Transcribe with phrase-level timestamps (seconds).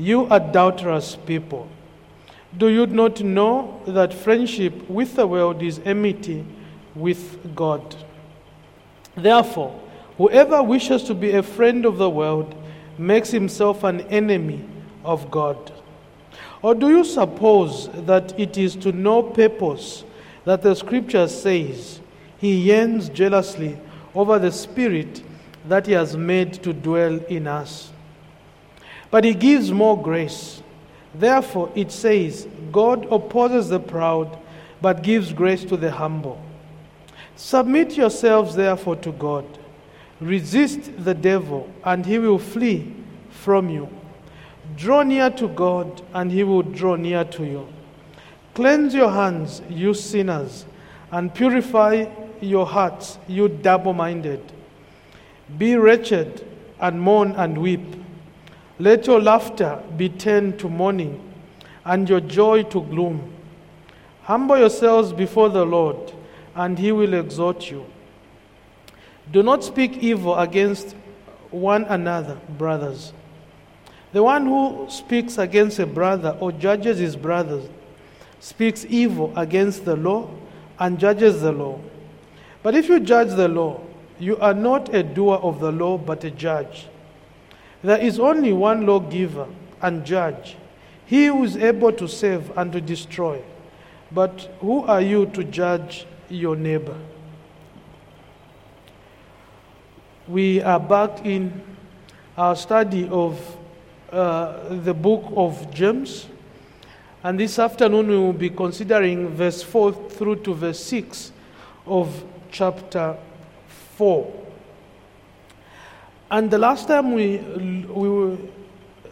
[0.00, 1.68] You adulterous people,
[2.56, 6.46] do you not know that friendship with the world is enmity
[6.94, 7.96] with God?
[9.14, 9.78] Therefore,
[10.16, 12.54] whoever wishes to be a friend of the world
[12.96, 14.64] makes himself an enemy
[15.04, 15.70] of God.
[16.62, 20.04] Or do you suppose that it is to no purpose
[20.46, 22.00] that the scripture says
[22.38, 23.78] he yearns jealously
[24.14, 25.22] over the spirit
[25.68, 27.92] that he has made to dwell in us?
[29.10, 30.62] But he gives more grace.
[31.14, 34.38] Therefore, it says, God opposes the proud,
[34.80, 36.40] but gives grace to the humble.
[37.36, 39.44] Submit yourselves, therefore, to God.
[40.20, 42.94] Resist the devil, and he will flee
[43.30, 43.88] from you.
[44.76, 47.66] Draw near to God, and he will draw near to you.
[48.54, 50.66] Cleanse your hands, you sinners,
[51.10, 52.06] and purify
[52.40, 54.40] your hearts, you double minded.
[55.58, 56.46] Be wretched,
[56.78, 57.99] and mourn and weep.
[58.80, 61.20] Let your laughter be turned to mourning,
[61.84, 63.30] and your joy to gloom.
[64.22, 66.14] Humble yourselves before the Lord,
[66.54, 67.84] and he will exhort you.
[69.30, 70.96] Do not speak evil against
[71.50, 73.12] one another, brothers.
[74.12, 77.60] The one who speaks against a brother or judges his brother
[78.38, 80.30] speaks evil against the law
[80.78, 81.78] and judges the law.
[82.62, 83.82] But if you judge the law,
[84.18, 86.86] you are not a doer of the law, but a judge.
[87.82, 89.46] There is only one lawgiver
[89.80, 90.56] and judge,
[91.06, 93.42] he who is able to save and to destroy.
[94.12, 96.98] But who are you to judge your neighbor?
[100.28, 101.60] We are back in
[102.36, 103.40] our study of
[104.12, 106.26] uh, the book of James.
[107.22, 111.32] And this afternoon we will be considering verse 4 through to verse 6
[111.86, 113.16] of chapter
[113.96, 114.40] 4.
[116.30, 118.36] And the last time we, we were,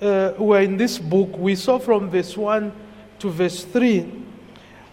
[0.00, 2.72] uh, were in this book, we saw from verse 1
[3.18, 4.24] to verse 3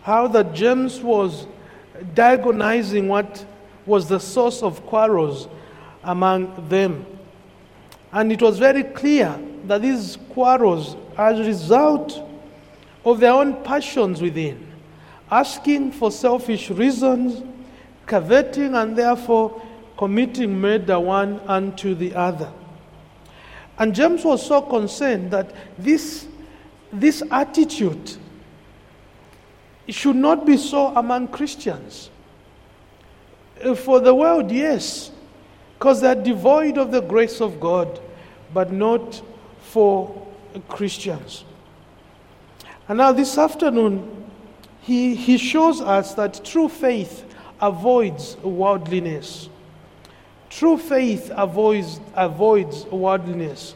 [0.02, 1.48] how that James was
[2.14, 3.46] diagonizing what
[3.86, 5.48] was the source of quarrels
[6.04, 7.06] among them.
[8.12, 12.22] And it was very clear that these quarrels are a result
[13.04, 14.72] of their own passions within,
[15.30, 17.44] asking for selfish reasons,
[18.06, 19.62] coveting, and therefore
[19.98, 22.52] committing murder one unto the other.
[23.78, 26.28] And James was so concerned that this,
[26.92, 28.18] this attitude
[29.90, 32.10] should not be so among Christians.
[33.64, 35.12] Uh, for the world, yes,
[35.78, 38.00] because they're devoid of the grace of God,
[38.54, 39.22] but not
[39.62, 40.28] for
[40.70, 41.44] Christians.
[42.88, 44.26] And now, this afternoon,
[44.82, 47.26] he, he shows us that true faith
[47.62, 49.50] avoids worldliness.
[50.56, 53.76] True faith avoids, avoids worldliness.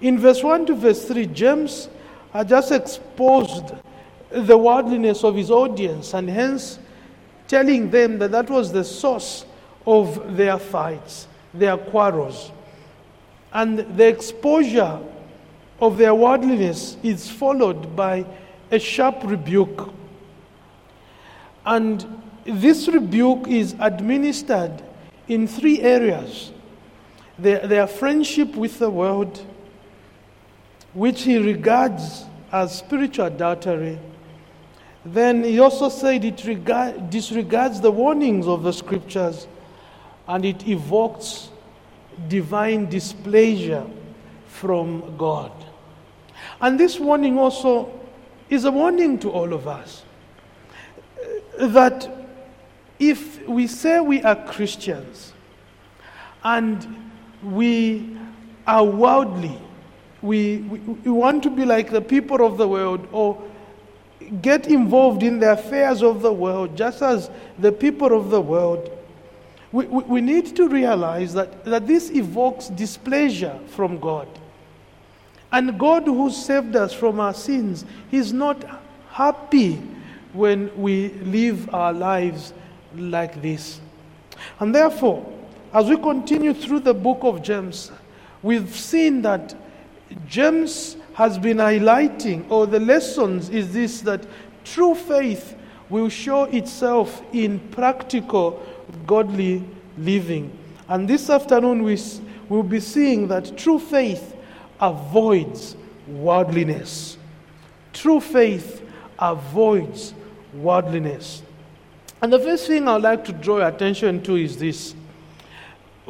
[0.00, 1.88] In verse 1 to verse 3, James
[2.32, 3.72] had just exposed
[4.30, 6.78] the worldliness of his audience and hence
[7.48, 9.44] telling them that that was the source
[9.88, 12.52] of their fights, their quarrels.
[13.52, 15.00] And the exposure
[15.80, 18.24] of their worldliness is followed by
[18.70, 19.92] a sharp rebuke.
[21.66, 22.06] And
[22.44, 24.80] this rebuke is administered
[25.28, 26.52] in three areas
[27.38, 29.44] their, their friendship with the world,
[30.92, 33.98] which he regards as spiritual adultery.
[35.04, 39.46] Then he also said it regard, disregards the warnings of the scriptures
[40.28, 41.50] and it evokes
[42.28, 43.84] divine displeasure
[44.46, 45.52] from God.
[46.60, 48.00] And this warning also
[48.48, 50.04] is a warning to all of us
[51.58, 52.23] uh, that
[52.98, 55.32] if we say we are Christians
[56.42, 57.10] and
[57.42, 58.16] we
[58.66, 59.58] are worldly,
[60.22, 63.42] we, we, we, want to be like the people of the world or
[64.40, 68.90] get involved in the affairs of the world just as the people of the world,
[69.70, 74.28] we, we, we need to realize that, that this evokes displeasure from God.
[75.52, 78.64] And God, who saved us from our sins, He's not
[79.10, 79.74] happy
[80.32, 82.52] when we live our lives
[82.96, 83.80] like this.
[84.60, 85.24] And therefore,
[85.72, 87.90] as we continue through the book of James,
[88.42, 89.54] we've seen that
[90.26, 94.26] James has been highlighting, or the lessons, is this that
[94.64, 95.56] true faith
[95.88, 98.60] will show itself in practical,
[99.06, 99.62] godly
[99.96, 100.56] living.
[100.88, 101.96] And this afternoon, we
[102.48, 104.36] will be seeing that true faith
[104.80, 105.76] avoids
[106.08, 107.16] worldliness.
[107.92, 108.82] True faith
[109.18, 110.14] avoids
[110.52, 111.43] worldliness.
[112.22, 114.94] And the first thing I'd like to draw your attention to is this.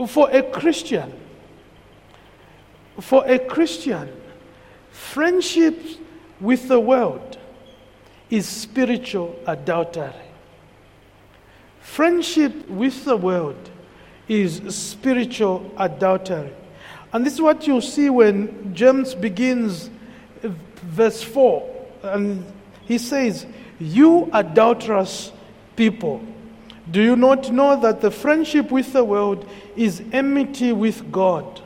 [0.09, 1.13] For a Christian,
[3.01, 4.09] for a Christian,
[4.91, 5.81] friendship
[6.41, 7.39] with the world
[8.31, 10.13] is spiritual adultery.
[11.81, 13.71] Friendship with the world
[14.29, 16.53] is spiritual adultery.
[17.13, 19.91] And this is what you see when James begins
[20.43, 20.49] uh,
[20.83, 21.87] verse 4.
[22.03, 22.45] And
[22.87, 23.47] he says,
[23.79, 25.31] You adulterous
[25.77, 26.23] people,
[26.91, 31.61] do you not know that the friendship with the world is enmity with God?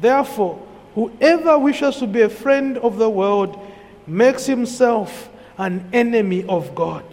[0.00, 0.60] Therefore,
[0.94, 3.58] whoever wishes to be a friend of the world
[4.06, 7.04] makes himself an enemy of God.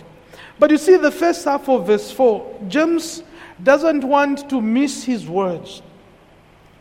[0.57, 3.23] But you see, the first half of verse 4, James
[3.61, 5.81] doesn't want to miss his words.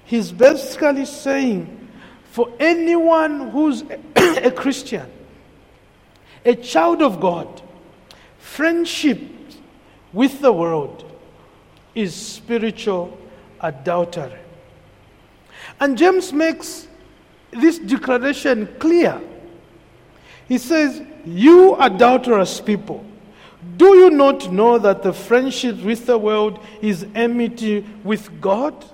[0.05, 1.88] He's basically saying,
[2.31, 3.85] for anyone who's
[4.17, 5.11] a Christian,
[6.44, 7.62] a child of God,
[8.41, 9.21] friendship
[10.13, 11.05] with the world
[11.95, 13.17] is spiritual
[13.61, 14.39] adultery.
[15.79, 16.89] And James makes
[17.53, 19.21] this declaration clear.
[20.49, 23.05] He says, You adulterous people,
[23.77, 28.85] do you not know that the friendship with the world is enmity with God?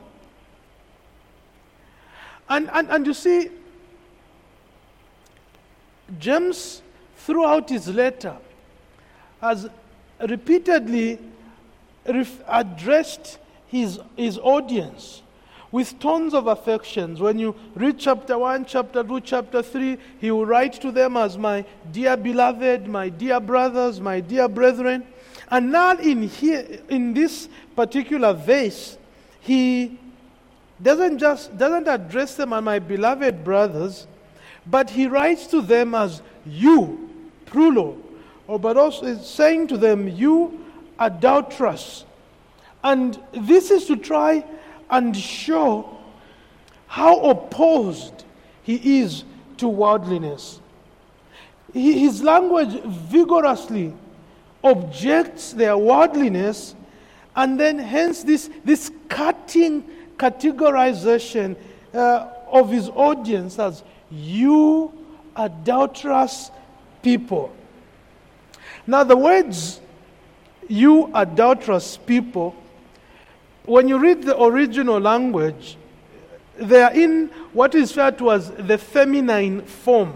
[2.49, 3.51] And, and, and you see,
[6.19, 6.83] James,
[7.17, 8.37] throughout his letter,
[9.47, 9.69] has
[10.29, 11.19] repeatedly
[12.07, 13.39] ref- addressed
[13.69, 15.23] his, his audience
[15.73, 17.21] with tons of affections.
[17.21, 21.37] When you read chapter 1, chapter 2, chapter 3, he will write to them as
[21.37, 25.07] my dear beloved, my dear brothers, my dear brethren.
[25.51, 28.99] And now in here in this particular verse,
[29.41, 29.99] he
[30.83, 34.07] doesn't just doesn't address them as my beloved brothers,
[34.67, 37.11] but he writes to them as you,
[37.47, 37.99] plural,
[38.47, 40.65] or but also is saying to them, you
[40.99, 42.05] adulterous.
[42.85, 44.45] And this is to try
[44.91, 45.97] and show
[46.87, 48.25] how opposed
[48.63, 49.25] he is
[49.59, 50.61] to worldliness.
[51.73, 53.93] His language vigorously
[54.63, 56.75] objects their worldliness,
[57.35, 59.85] and then hence this, this cutting
[60.17, 61.57] categorization
[61.93, 64.93] uh, of his audience as you
[65.35, 66.51] adulterous
[67.03, 67.53] people.
[68.87, 69.81] Now, the words
[70.69, 72.55] you adulterous people
[73.67, 75.77] when you read the original language,
[76.57, 80.15] they are in what is referred to as the feminine form.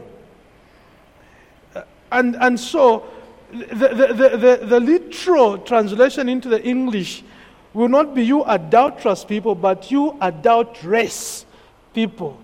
[1.75, 1.83] Uh,
[2.13, 3.07] and, and so,
[3.51, 7.25] the, the, the, the, literal translation into the English
[7.75, 11.45] will not be you adulterous people, but you adulteress
[11.93, 12.39] people.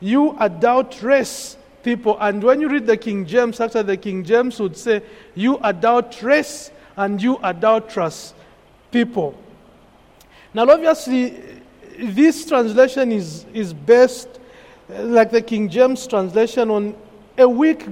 [0.00, 2.16] You adulteress people.
[2.18, 5.02] And when you read the King James, after the King James would say,
[5.34, 8.34] you adulteress and you adulterous
[8.90, 9.38] people.
[10.52, 11.40] Now, obviously,
[11.98, 14.28] this translation is, is based,
[14.92, 16.96] uh, like the King James translation, on
[17.36, 17.86] a weak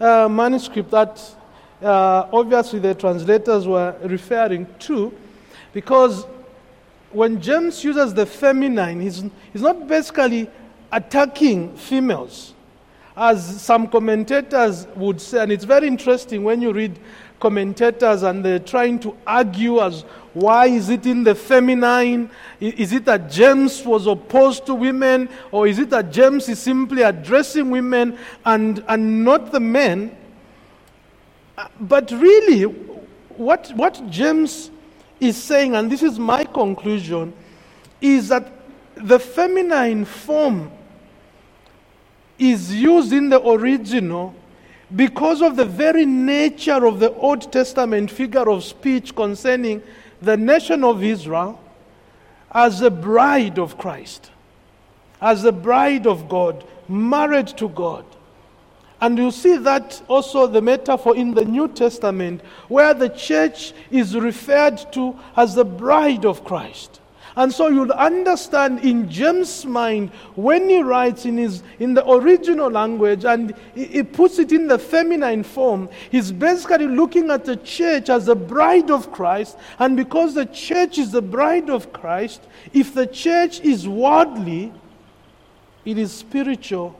[0.00, 1.20] uh, manuscript that
[1.82, 5.12] uh, obviously the translators were referring to,
[5.72, 6.26] because
[7.12, 10.50] when James uses the feminine, he's, he's not basically
[10.90, 12.54] attacking females,
[13.18, 15.42] as some commentators would say.
[15.42, 16.98] And it's very interesting when you read
[17.40, 20.02] commentators and they're trying to argue as
[20.34, 22.30] why is it in the feminine?
[22.60, 25.28] Is it that James was opposed to women?
[25.50, 30.16] Or is it that James is simply addressing women and, and not the men?
[31.56, 32.62] Uh, but really,
[33.36, 34.70] what, what James
[35.18, 37.32] is saying, and this is my conclusion,
[38.00, 38.52] is that
[38.94, 40.70] the feminine form
[42.38, 44.34] is used in the original
[44.94, 49.82] because of the very nature of the Old Testament figure of speech concerning
[50.22, 51.60] the nation of Israel
[52.50, 54.30] as a bride of Christ,
[55.20, 58.04] as a bride of God, married to God.
[59.00, 64.16] And you see that also the metaphor in the New Testament, where the church is
[64.16, 66.97] referred to as the bride of Christ.
[67.38, 72.68] And so you'll understand in James' mind when he writes in, his, in the original
[72.68, 77.56] language and he, he puts it in the feminine form, he's basically looking at the
[77.58, 79.56] church as the bride of Christ.
[79.78, 82.42] And because the church is the bride of Christ,
[82.72, 84.72] if the church is worldly,
[85.84, 86.98] it is spiritual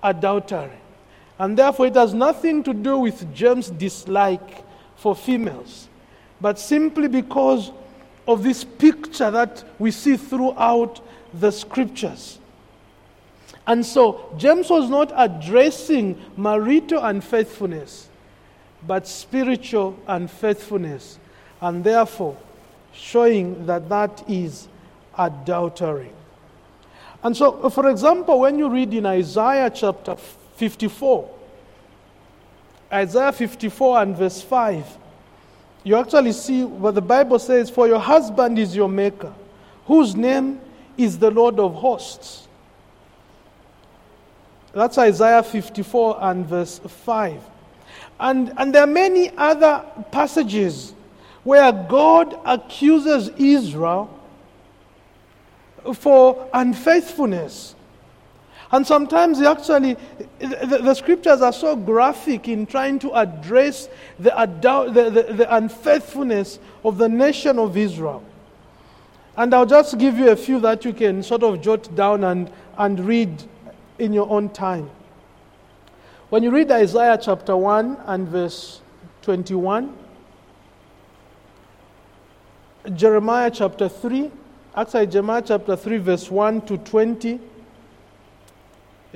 [0.00, 0.78] adultery.
[1.40, 5.88] And therefore, it has nothing to do with James' dislike for females,
[6.40, 7.72] but simply because
[8.26, 11.00] of this picture that we see throughout
[11.34, 12.38] the scriptures.
[13.66, 18.08] And so, James was not addressing marital unfaithfulness,
[18.86, 21.18] but spiritual unfaithfulness,
[21.60, 22.36] and therefore
[22.92, 24.68] showing that that is
[25.16, 26.10] adultery.
[27.22, 31.30] And so, for example, when you read in Isaiah chapter 54,
[32.92, 34.98] Isaiah 54 and verse 5,
[35.84, 39.32] you actually see what the Bible says For your husband is your maker,
[39.86, 40.60] whose name
[40.96, 42.48] is the Lord of hosts.
[44.72, 47.42] That's Isaiah 54 and verse 5.
[48.20, 50.94] And, and there are many other passages
[51.44, 54.18] where God accuses Israel
[55.94, 57.74] for unfaithfulness.
[58.72, 59.98] And sometimes actually,
[60.38, 64.30] the, the, scriptures are so graphic in trying to address the,
[64.62, 68.24] the, the, the unfaithfulness of the nation of Israel.
[69.36, 72.50] And I'll just give you a few that you can sort of jot down and,
[72.78, 73.44] and read
[73.98, 74.90] in your own time.
[76.30, 78.80] When you read Isaiah chapter 1 and verse
[79.20, 79.94] 21,
[82.94, 84.30] Jeremiah chapter 3,
[84.74, 87.38] actually, Jeremiah chapter 3, verse 1 to 20,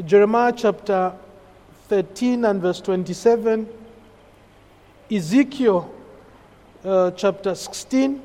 [0.05, 1.15] Jeremiah chapter
[1.89, 3.67] 13 and verse 27,
[5.11, 5.91] Ezekiel
[6.85, 8.21] uh, chapter 16,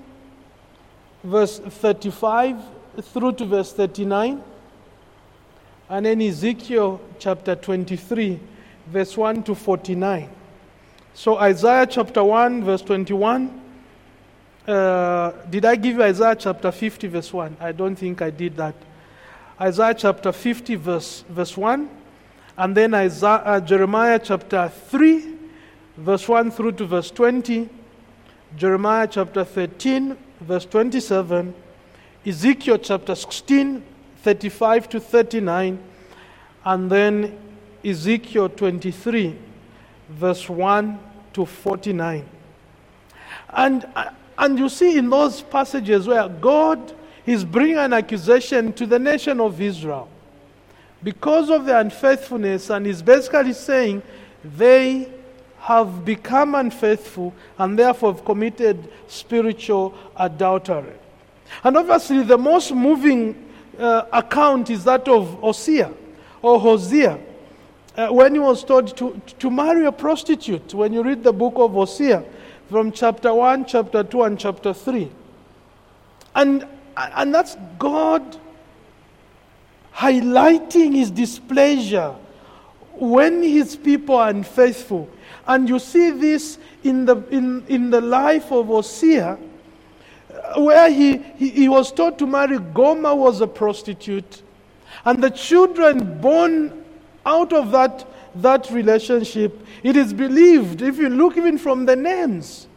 [1.23, 2.57] verse 35
[3.01, 4.43] through to verse 39,
[5.89, 8.37] and then Ezekiel chapter 23,
[8.87, 10.29] verse 1 to 49.
[11.13, 13.61] So, Isaiah chapter 1, verse 21.
[14.67, 17.57] Uh, did I give you Isaiah chapter 50, verse 1?
[17.61, 18.75] I don't think I did that.
[19.61, 21.87] Isaiah chapter 50, verse, verse 1,
[22.57, 25.35] and then Isaiah, uh, Jeremiah chapter 3,
[25.97, 27.69] verse 1 through to verse 20,
[28.57, 31.53] Jeremiah chapter 13, verse 27,
[32.25, 33.83] Ezekiel chapter 16,
[34.23, 35.79] 35 to 39,
[36.65, 37.37] and then
[37.85, 39.37] Ezekiel 23,
[40.09, 40.99] verse 1
[41.33, 42.25] to 49.
[43.51, 48.85] And, uh, and you see in those passages where God He's bringing an accusation to
[48.85, 50.09] the nation of Israel
[51.03, 54.01] because of their unfaithfulness, and he's basically saying
[54.43, 55.11] they
[55.59, 60.93] have become unfaithful and therefore have committed spiritual adultery.
[61.63, 65.91] And obviously, the most moving uh, account is that of Hosea
[66.41, 67.19] or Hosea.
[67.95, 71.53] Uh, when he was told to, to marry a prostitute, when you read the book
[71.57, 72.23] of Hosea
[72.69, 75.11] from chapter 1, chapter 2, and chapter 3.
[76.35, 76.65] And
[76.97, 78.37] and that's God
[79.93, 82.15] highlighting his displeasure
[82.93, 85.09] when his people are unfaithful.
[85.47, 89.37] And you see this in the, in, in the life of Hosea,
[90.33, 94.43] uh, where he, he, he was taught to marry Gomer was a prostitute.
[95.03, 96.83] And the children born
[97.25, 98.05] out of that,
[98.35, 102.67] that relationship, it is believed, if you look even from the names,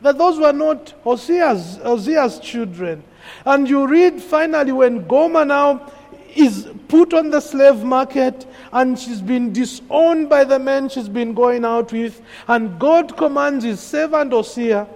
[0.00, 3.02] that those were not Hosea's, Hosea's children.
[3.44, 5.92] And you read finally when Gomer now
[6.34, 11.34] is put on the slave market and she's been disowned by the men she's been
[11.34, 12.20] going out with.
[12.46, 14.86] And God commands his servant Hosea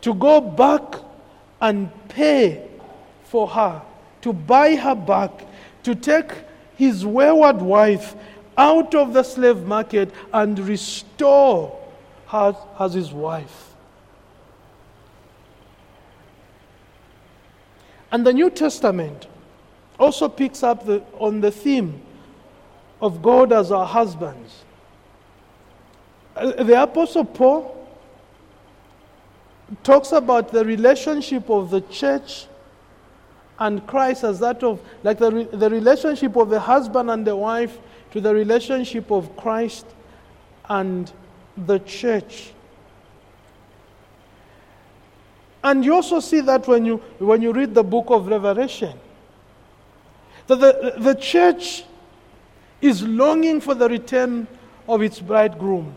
[0.00, 1.00] to go back
[1.60, 2.68] and pay
[3.24, 3.82] for her,
[4.22, 5.46] to buy her back,
[5.84, 6.32] to take
[6.76, 8.14] his wayward wife
[8.58, 11.78] out of the slave market and restore
[12.28, 13.75] her as his wife.
[18.16, 19.26] And the New Testament
[19.98, 22.00] also picks up the, on the theme
[23.02, 24.64] of God as our husbands.
[26.34, 27.86] Uh, the Apostle Paul
[29.82, 32.46] talks about the relationship of the church
[33.58, 37.76] and Christ as that of, like the, the relationship of the husband and the wife
[38.12, 39.84] to the relationship of Christ
[40.70, 41.12] and
[41.54, 42.54] the church.
[45.62, 48.98] And you also see that when you, when you read the book of Revelation,
[50.46, 51.84] that the, the church
[52.80, 54.46] is longing for the return
[54.88, 55.94] of its bridegroom,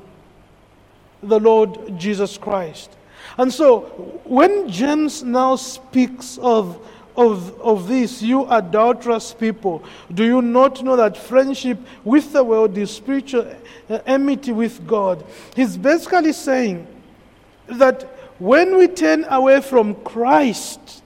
[1.21, 2.95] the Lord Jesus Christ.
[3.37, 3.81] And so,
[4.23, 6.79] when James now speaks of,
[7.15, 12.77] of, of this, you adulterous people, do you not know that friendship with the world
[12.77, 13.53] is spiritual
[13.89, 15.23] uh, enmity with God?
[15.55, 16.87] He's basically saying
[17.67, 21.03] that when we turn away from Christ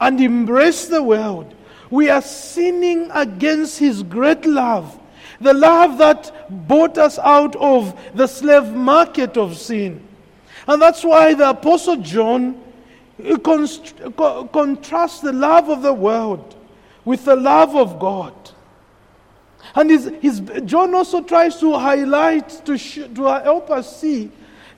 [0.00, 1.54] and embrace the world,
[1.90, 4.98] we are sinning against His great love
[5.40, 10.06] the love that bought us out of the slave market of sin.
[10.66, 12.60] And that's why the Apostle John
[14.52, 16.56] contrasts the love of the world
[17.04, 18.34] with the love of God.
[19.74, 24.30] And his, his, John also tries to highlight, to, sh- to help us see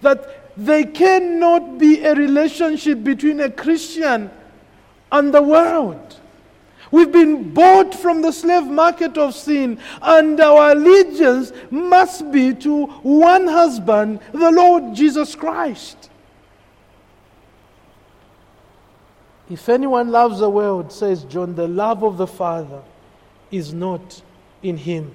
[0.02, 4.30] that there cannot be a relationship between a Christian
[5.12, 6.16] and the world.
[6.90, 12.86] We've been bought from the slave market of sin, and our allegiance must be to
[12.86, 16.10] one husband, the Lord Jesus Christ.
[19.48, 22.82] If anyone loves the world, says John, the love of the Father
[23.50, 24.22] is not
[24.62, 25.14] in him.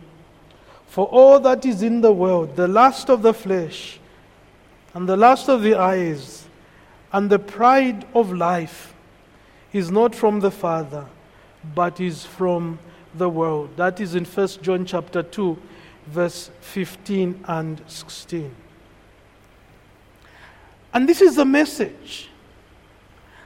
[0.87, 3.99] For all that is in the world, the lust of the flesh,
[4.95, 6.47] and the lust of the eyes,
[7.13, 8.95] and the pride of life,
[9.71, 11.05] is not from the Father
[11.73, 12.77] but is from
[13.15, 13.75] the world.
[13.77, 15.57] That is in 1 John chapter 2,
[16.07, 18.53] verse 15 and 16.
[20.93, 22.29] And this is the message.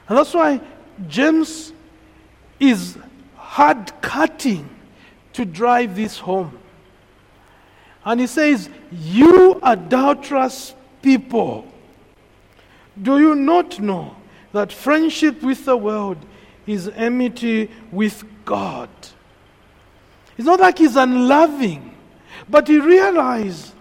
[0.07, 0.59] And that's why
[1.07, 1.71] James
[2.59, 2.97] is
[3.35, 4.69] hard cutting
[5.33, 6.57] to drive this home.
[8.03, 11.65] And he says, You adulterous people,
[13.01, 14.15] do you not know
[14.51, 16.17] that friendship with the world
[16.65, 18.89] is enmity with God.
[20.37, 21.95] It's not like he's unloving,
[22.47, 23.73] but he realized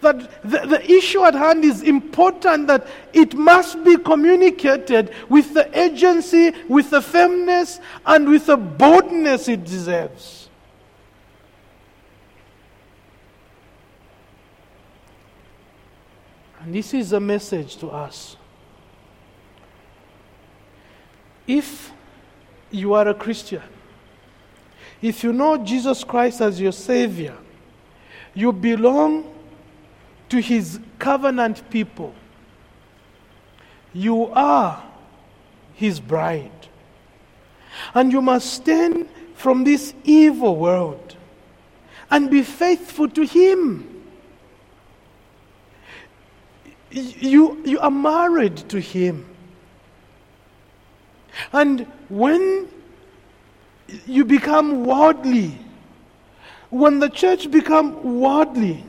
[0.00, 5.78] that the, the, issue at hand is important, that it must be communicated with the
[5.78, 10.45] agency, with the firmness, and with the boldness it deserves.
[16.66, 18.36] And this is a message to us.
[21.46, 21.92] If
[22.72, 23.62] you are a Christian,
[25.00, 27.36] if you know Jesus Christ as your Savior,
[28.34, 29.32] you belong
[30.28, 32.12] to His covenant people.
[33.92, 34.82] You are
[35.74, 36.50] His bride.
[37.94, 41.14] And you must stand from this evil world
[42.10, 43.95] and be faithful to Him.
[46.90, 49.26] You, you are married to Him.
[51.52, 52.68] And when
[54.06, 55.58] you become worldly,
[56.70, 58.84] when the church become worldly,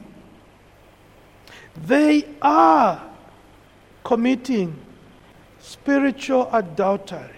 [1.86, 3.03] they are
[4.03, 4.75] committing
[5.60, 7.29] spiritual adultery.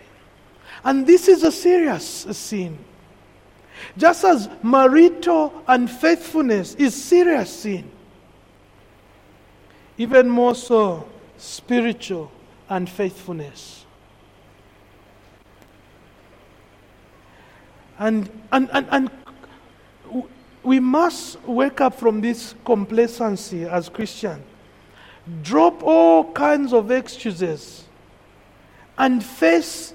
[0.84, 2.78] And this is a serious sin.
[3.98, 7.90] Just as marital unfaithfulness is serious sin,
[10.00, 11.08] even more so
[11.38, 12.32] spiritual
[12.70, 13.86] unfaithfulness.
[18.00, 19.12] And, and, and, and
[20.64, 24.42] we must wake up from this complacency as Christians.
[25.44, 27.84] Drop all kinds of excuses
[28.98, 29.94] and face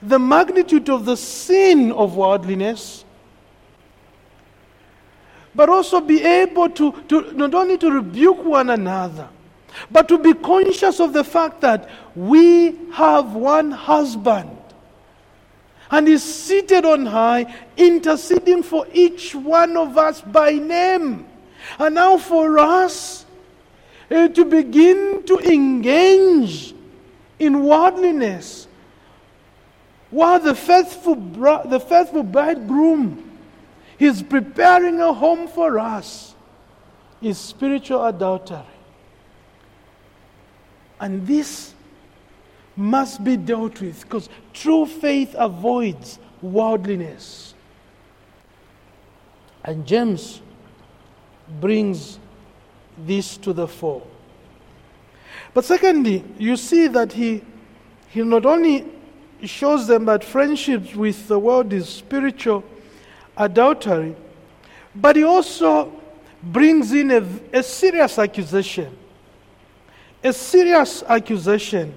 [0.00, 3.04] the magnitude of the sin of worldliness,
[5.54, 9.28] but also be able to, to not only to rebuke one another,
[9.90, 14.56] but to be conscious of the fact that we have one husband
[15.90, 21.26] and is seated on high, interceding for each one of us by name.
[21.78, 23.26] And now, for us
[24.10, 26.74] uh, to begin to engage
[27.38, 28.68] in worldliness,
[30.10, 33.29] while the faithful, the faithful bridegroom
[34.00, 36.34] is preparing a home for us,
[37.20, 38.62] is spiritual adultery.
[40.98, 41.74] And this
[42.76, 47.54] must be dealt with because true faith avoids worldliness.
[49.64, 50.40] And James
[51.60, 52.18] brings
[53.06, 54.06] this to the fore.
[55.52, 57.42] But secondly, you see that he,
[58.08, 58.86] he not only
[59.42, 62.64] shows them that friendship with the world is spiritual
[63.36, 64.14] adultery,
[64.94, 65.92] but he also
[66.42, 68.96] brings in a, a serious accusation.
[70.22, 71.94] A serious accusation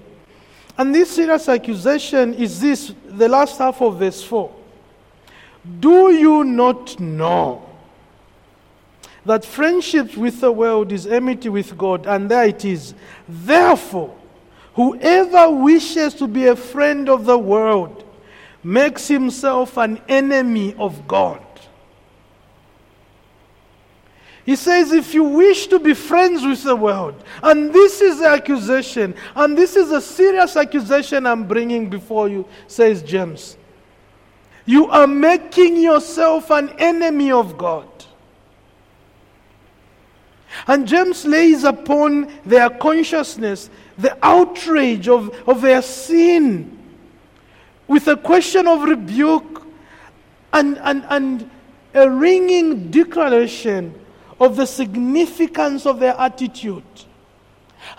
[0.78, 4.52] and this serious accusation is this the last half of verse 4.
[5.80, 7.70] Do you not know
[9.26, 12.08] that friendship with the world is enmity with God?
[12.08, 12.96] And there it is.
[13.30, 14.16] Therefore,
[14.74, 18.03] whoever wishes to be a friend of the world
[18.64, 21.42] makes himself an enemy of God.
[24.46, 28.28] He says, if you wish to be friends with the world, and this is the
[28.28, 33.58] accusation, and this is a serious accusation I'm bringing before you, says James,
[34.66, 37.88] you are making yourself an enemy of God.
[40.68, 46.83] And James lays upon their consciousness the outrage of, of their sin
[47.94, 49.68] with a question of rebuke
[50.52, 51.52] and, and, and
[51.94, 53.94] a ringing declaration
[54.40, 56.84] of the significance of their attitude.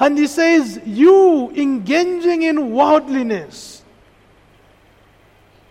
[0.00, 3.85] And he says, You engaging in worldliness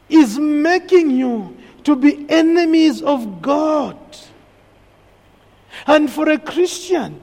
[0.08, 3.98] is making you to be enemies of God.
[5.86, 7.22] And for a Christian,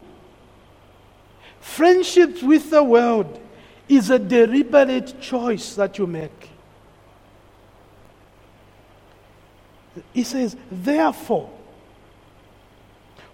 [1.62, 3.40] friendship with the world
[3.88, 6.49] is a deliberate choice that you make.
[10.12, 11.50] He says, therefore,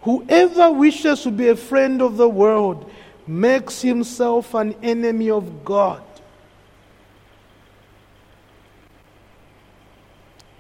[0.03, 2.91] whoever wishes to be a friend of the world
[3.27, 6.03] makes himself an enemy of God.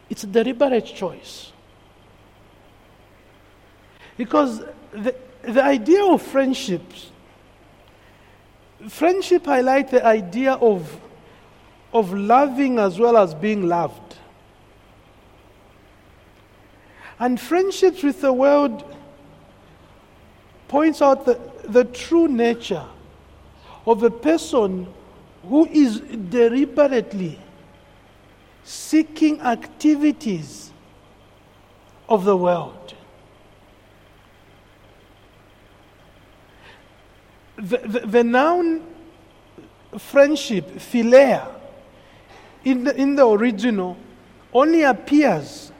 [0.08, 1.52] It's a deliberate choice.
[4.16, 7.10] Because the, the idea of friendships,
[8.88, 11.00] friendship highlights the idea of,
[11.92, 14.05] of loving as well as being loved.
[17.18, 18.84] And friendships with the world
[20.68, 22.84] points out the, the true nature
[23.86, 24.86] of a person
[25.48, 27.38] who is deliberately
[28.64, 30.72] seeking activities
[32.08, 32.94] of the world.
[37.56, 38.82] The, the, the noun
[39.98, 41.48] friendship, philia,
[42.64, 43.96] in the, in the original,
[44.52, 45.72] only appears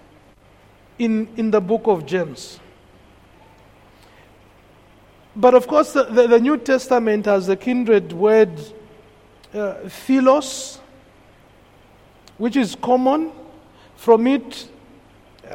[0.99, 2.61] in, in the book of James.
[5.35, 8.59] But of course, the, the, the New Testament has the kindred word
[9.53, 10.81] uh, philos,
[12.39, 13.33] which is common
[13.97, 14.69] from it.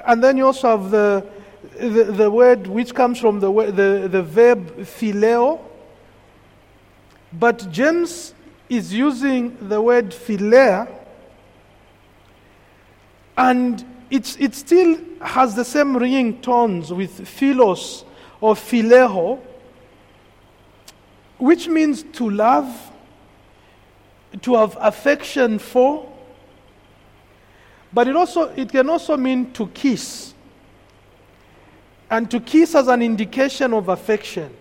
[0.05, 1.25] And then you also have the,
[1.79, 5.59] the, the word which comes from the, the, the verb phileo.
[7.33, 8.33] But James
[8.69, 10.87] is using the word philia,
[13.35, 18.03] and it's, it still has the same ringing tones with philos
[18.41, 19.39] or phileo,
[21.37, 22.91] which means to love,
[24.41, 26.11] to have affection for,
[27.93, 30.33] but it also it can also mean to kiss.
[32.09, 34.53] And to kiss as an indication of affection.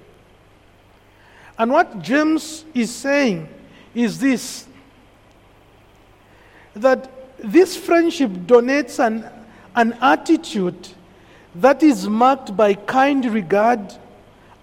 [1.59, 3.49] And what James is saying
[3.95, 4.69] is this
[6.75, 9.29] that this friendship donates an,
[9.75, 10.89] an attitude
[11.55, 13.95] that is marked by kind regard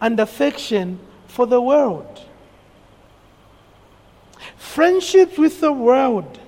[0.01, 2.21] and affection for the world.
[4.55, 6.39] Friendship with the world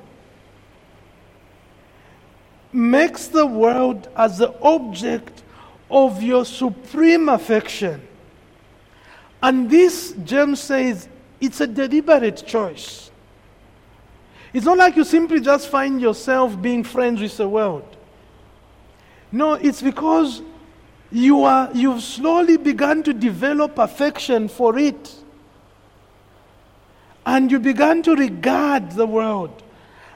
[2.72, 5.44] makes the world as the object
[5.90, 8.02] of your supreme affection.
[9.42, 11.08] And this, James says,
[11.42, 13.10] it's a deliberate choice.
[14.54, 17.96] It's not like you simply just find yourself being friends with the world.
[19.32, 20.42] No, it's because
[21.12, 25.16] you are, you've slowly begun to develop affection for it.
[27.26, 29.64] And you began to regard the world.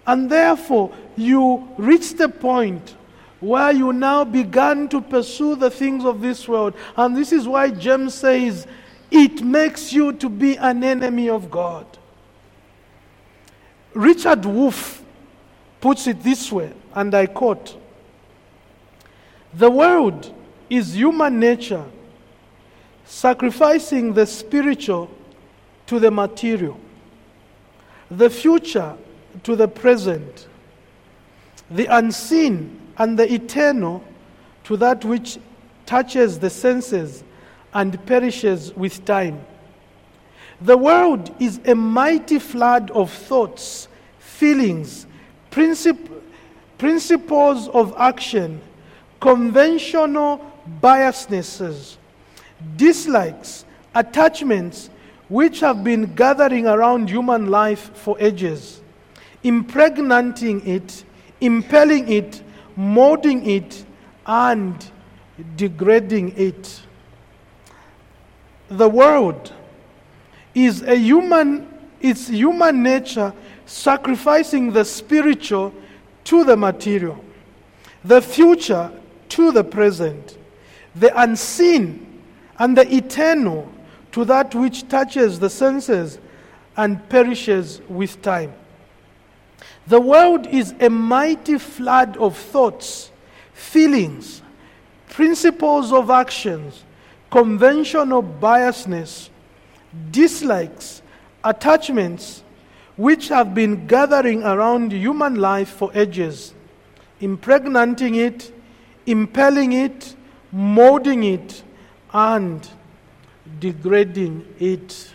[0.05, 2.95] And therefore, you reach the point
[3.39, 6.73] where you now began to pursue the things of this world.
[6.95, 8.67] And this is why James says,
[9.11, 11.85] it makes you to be an enemy of God.
[13.93, 15.03] Richard Wolff
[15.79, 17.77] puts it this way, and I quote
[19.55, 20.33] The world
[20.69, 21.85] is human nature
[23.05, 25.09] sacrificing the spiritual
[25.85, 26.79] to the material,
[28.09, 28.95] the future
[29.43, 30.47] to the present,
[31.69, 34.03] the unseen and the eternal
[34.63, 35.37] to that which
[35.85, 37.23] touches the senses
[37.73, 39.45] and perishes with time.
[40.61, 43.87] The world is a mighty flood of thoughts,
[44.19, 45.05] feelings,
[45.51, 46.21] princip-
[46.77, 48.61] principles of action,
[49.23, 51.95] conventional biasnesses,
[52.75, 53.63] dislikes,
[53.95, 54.89] attachments
[55.29, 58.81] which have been gathering around human life for ages
[59.43, 61.05] impregnating it,
[61.39, 62.41] impelling it,
[62.75, 63.85] molding it,
[64.25, 64.91] and
[65.55, 66.81] degrading it.
[68.67, 69.53] The world
[70.53, 71.67] is a human,
[72.01, 73.33] it's human nature
[73.65, 75.73] sacrificing the spiritual
[76.25, 77.23] to the material,
[78.03, 78.91] the future
[79.33, 80.37] to the present,
[80.95, 82.21] the unseen
[82.59, 83.67] and the eternal
[84.11, 86.19] to that which touches the senses
[86.77, 88.53] and perishes with time.
[89.87, 93.09] The world is a mighty flood of thoughts,
[93.53, 94.43] feelings,
[95.09, 96.83] principles of actions,
[97.31, 99.29] conventional biasness,
[100.11, 101.01] dislikes,
[101.43, 102.43] attachments
[102.97, 106.53] which have been gathering around human life for ages,
[107.19, 108.52] impregnating it,
[109.05, 110.15] impelling it,
[110.51, 111.63] molding it,
[112.13, 112.67] and
[113.59, 115.11] degrading it.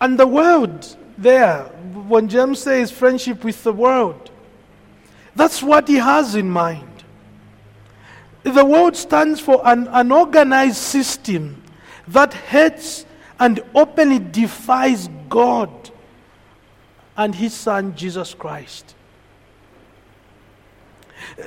[0.00, 4.30] And the world, there, when James says friendship with the world,
[5.36, 6.88] that's what he has in mind.
[8.42, 11.62] The world stands for an, an organized system
[12.08, 13.06] that hates
[13.38, 15.70] and openly defies God
[17.16, 18.94] and his son Jesus Christ.
[21.38, 21.44] Uh,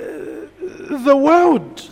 [1.04, 1.90] the world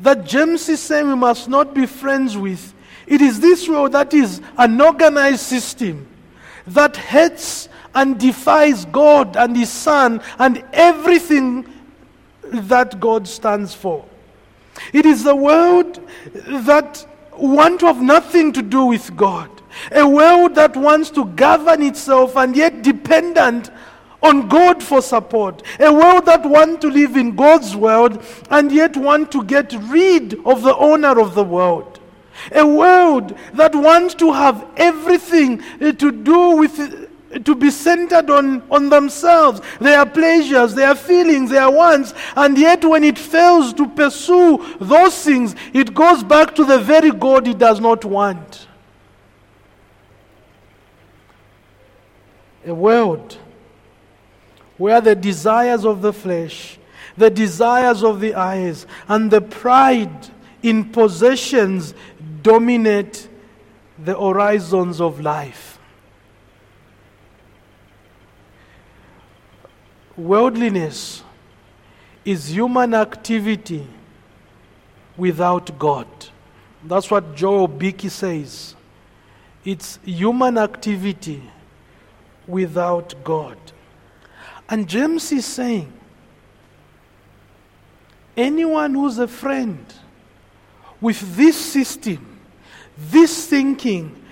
[0.00, 2.74] that James is saying we must not be friends with,
[3.06, 6.06] it is this world that is an organized system
[6.66, 11.66] that hates and defies God and his son and everything
[12.42, 14.04] that God stands for.
[14.92, 16.00] It is the world
[16.34, 17.06] that
[17.36, 19.50] want to have nothing to do with God.
[19.92, 23.70] A world that wants to govern itself and yet dependent
[24.22, 25.62] on God for support.
[25.78, 30.34] A world that wants to live in God's world and yet want to get rid
[30.44, 32.00] of the owner of the world.
[32.52, 37.06] A world that wants to have everything eh, to do with eh,
[37.44, 43.04] to be centered on, on themselves, their pleasures, their feelings, their wants, and yet when
[43.04, 47.80] it fails to pursue those things, it goes back to the very God it does
[47.80, 48.66] not want.
[52.66, 53.38] A world
[54.78, 56.78] where the desires of the flesh,
[57.16, 60.30] the desires of the eyes, and the pride
[60.62, 61.94] in possessions
[62.42, 63.28] dominate
[63.98, 65.78] the horizons of life.
[70.16, 71.22] Worldliness
[72.24, 73.86] is human activity
[75.16, 76.06] without God.
[76.84, 77.70] That's what Joel
[78.08, 78.74] says.
[79.64, 81.42] It's human activity
[82.46, 83.58] without God.
[84.68, 85.92] And James is saying
[88.36, 89.84] anyone who's a friend
[91.00, 92.38] with this system,
[92.96, 94.22] this thinking,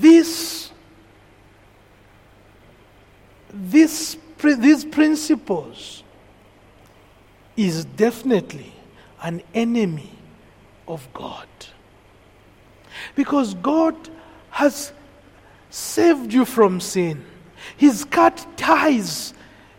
[0.00, 0.70] this,
[3.52, 4.16] this
[4.52, 6.02] these principles
[7.56, 8.72] is definitely
[9.22, 10.10] an enemy
[10.86, 11.48] of God.
[13.14, 13.96] Because God
[14.50, 14.92] has
[15.70, 17.24] saved you from sin.
[17.76, 19.32] He's cut ties,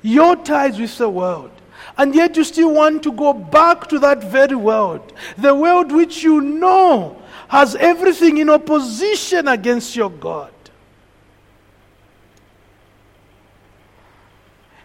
[0.05, 1.51] your ties with the world.
[1.97, 5.13] And yet you still want to go back to that very world.
[5.37, 10.51] The world which you know has everything in opposition against your God.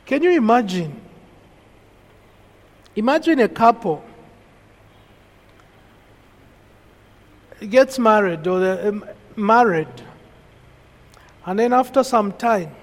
[0.06, 1.00] Can you imagine?
[2.96, 4.02] Imagine a couple
[7.68, 9.04] gets married or um,
[9.36, 10.02] married,
[11.44, 12.74] and then after some time,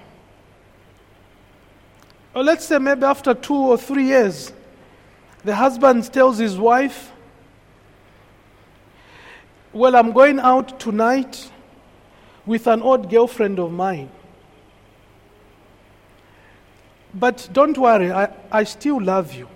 [2.37, 4.53] or let's say maybe after two or three years,
[5.43, 7.11] the husband tells his wife,
[9.73, 11.51] Well, I'm going out tonight
[12.45, 14.11] with an old girlfriend of mine.
[17.11, 19.49] But don't worry, I, I still love you.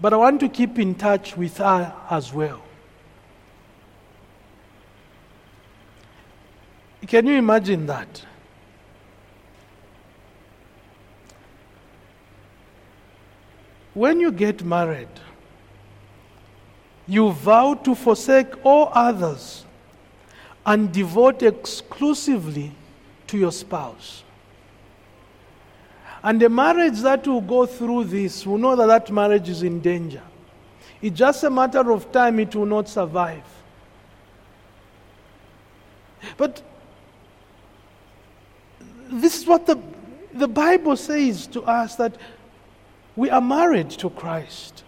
[0.00, 2.62] But I want to keep in touch with her as well.
[7.06, 8.24] Can you imagine that?
[13.94, 15.08] When you get married,
[17.06, 19.64] you vow to forsake all others
[20.66, 22.72] and devote exclusively
[23.28, 24.24] to your spouse.
[26.22, 29.80] And the marriage that will go through this will know that that marriage is in
[29.80, 30.22] danger.
[31.02, 33.42] It's just a matter of time it will not survive.
[36.38, 36.62] But
[39.10, 39.78] this is what the,
[40.32, 42.16] the Bible says to us that
[43.16, 44.84] we are married to Christ.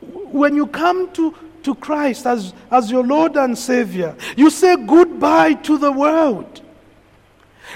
[0.00, 5.54] When you come to, to Christ as, as your Lord and Savior, you say goodbye
[5.54, 6.62] to the world.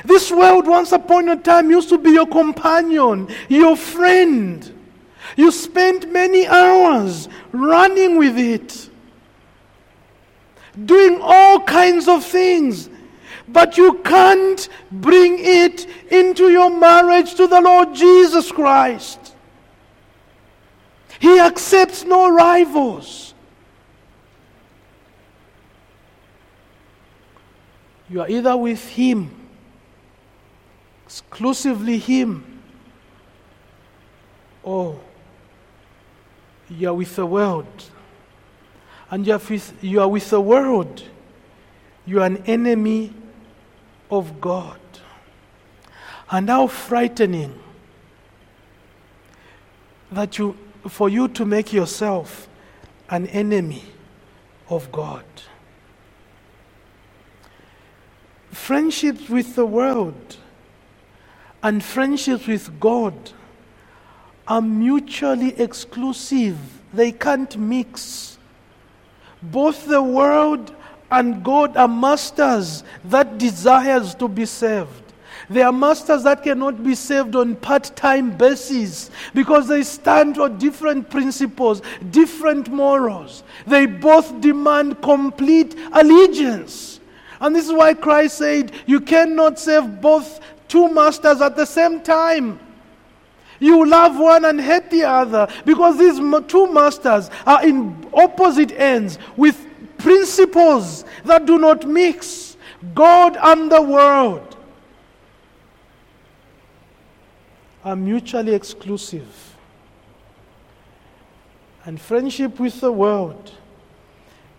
[0.04, 4.70] This world, once upon a time, used to be your companion, your friend.
[5.36, 8.90] You spent many hours running with it,
[10.84, 12.88] doing all kinds of things,
[13.48, 19.34] but you can't bring it into your marriage to the Lord Jesus Christ.
[21.18, 23.34] He accepts no rivals.
[28.08, 29.30] You are either with Him
[31.06, 32.44] exclusively Him.
[34.64, 34.98] or
[36.70, 37.66] you are with the world.
[39.10, 41.04] And you are with, you are with the world.
[42.06, 43.12] You are an enemy
[44.10, 44.80] of God.
[46.30, 47.58] And how frightening
[50.10, 50.56] that you,
[50.88, 52.48] for you to make yourself
[53.10, 53.84] an enemy
[54.68, 55.24] of God.
[58.50, 60.36] Friendships with the world
[61.62, 63.14] and friendships with God
[64.46, 66.58] are mutually exclusive,
[66.92, 68.38] they can't mix.
[69.42, 70.74] Both the world
[71.10, 75.04] and God are masters that desires to be saved.
[75.50, 80.48] They are masters that cannot be saved on part time basis because they stand for
[80.48, 83.42] different principles, different morals.
[83.66, 87.00] They both demand complete allegiance.
[87.40, 92.00] And this is why Christ said, You cannot serve both two masters at the same
[92.00, 92.58] time.
[93.60, 99.18] You love one and hate the other because these two masters are in opposite ends
[99.36, 99.66] with
[99.98, 102.56] principles that do not mix.
[102.94, 104.56] God and the world
[107.84, 109.56] are mutually exclusive.
[111.84, 113.52] And friendship with the world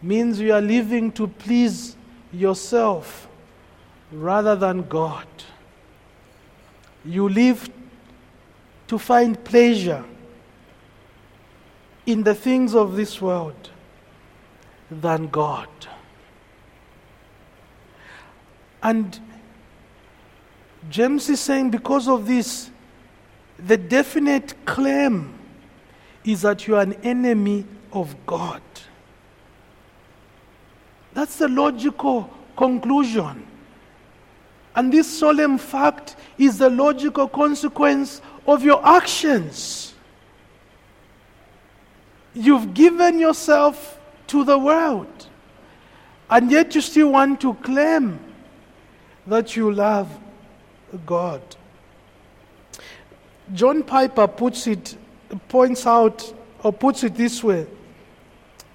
[0.01, 1.95] means you are living to please
[2.31, 3.27] yourself
[4.11, 5.27] rather than God.
[7.03, 7.69] You live
[8.87, 10.03] to find pleasure
[12.05, 13.71] in the things of this world
[14.89, 15.69] than God.
[18.83, 19.19] And
[20.89, 22.69] James is saying, because of this,
[23.57, 25.33] the definite claim
[26.23, 28.61] is that you are an enemy of God.
[31.13, 33.47] That's the logical conclusion.
[34.75, 39.93] And this solemn fact is the logical consequence of your actions.
[42.33, 45.27] You've given yourself to the world,
[46.29, 48.19] and yet you still want to claim
[49.27, 50.09] that you love
[51.05, 51.41] God.
[53.53, 54.97] John Piper puts it,
[55.49, 56.33] points out,
[56.63, 57.67] or puts it this way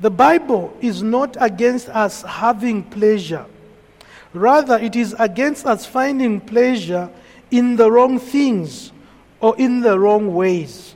[0.01, 3.47] The Bible is not against us having pleasure.
[4.33, 7.11] Rather, it is against us finding pleasure
[7.51, 8.93] in the wrong things
[9.41, 10.95] or in the wrong ways.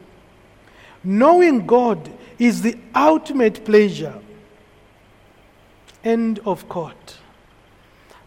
[1.02, 4.14] Knowing God is the ultimate pleasure.
[6.04, 7.18] End of quote.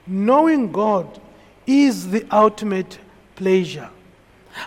[0.06, 1.22] Knowing God
[1.66, 2.98] is the ultimate
[3.36, 3.90] pleasure.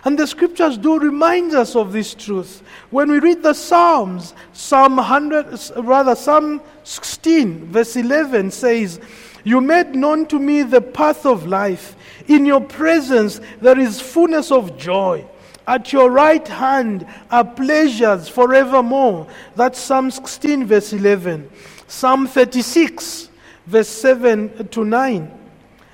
[0.05, 2.63] And the scriptures do remind us of this truth.
[2.89, 9.01] When we read the Psalms, Psalm 100, rather Psalm 16, verse 11 says,
[9.43, 11.95] You made known to me the path of life.
[12.27, 15.25] In your presence there is fullness of joy.
[15.67, 19.27] At your right hand are pleasures forevermore.
[19.55, 21.49] That's Psalm 16, verse 11.
[21.91, 23.27] Psalm 36,
[23.67, 25.29] verse 7 to 9.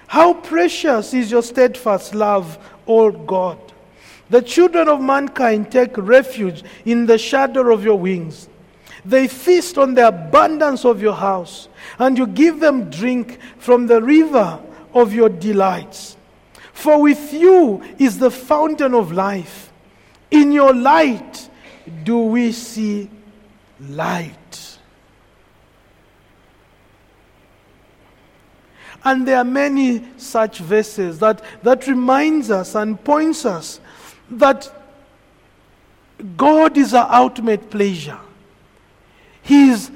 [0.06, 3.58] How precious is your steadfast love, O God.
[4.30, 8.48] The children of mankind take refuge in the shadow of your wings.
[9.06, 14.00] They feast on the abundance of your house, and you give them drink from the
[14.00, 14.60] river
[14.94, 16.16] of your delights.
[16.74, 19.72] For with you is the fountain of life.
[20.30, 21.50] In your light
[22.04, 23.10] do we see
[23.80, 24.47] light.
[29.08, 33.80] And there are many such verses that, that reminds us and points us
[34.30, 34.70] that
[36.36, 38.20] God is our ultimate pleasure.
[39.42, 39.92] He is